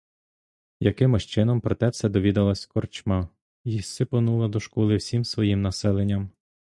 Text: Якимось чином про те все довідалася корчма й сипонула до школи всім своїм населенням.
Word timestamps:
Якимось 0.79 1.25
чином 1.25 1.61
про 1.61 1.75
те 1.75 1.89
все 1.89 2.09
довідалася 2.09 2.67
корчма 2.69 3.29
й 3.65 3.81
сипонула 3.81 4.47
до 4.47 4.59
школи 4.59 4.95
всім 4.95 5.25
своїм 5.25 5.61
населенням. 5.61 6.29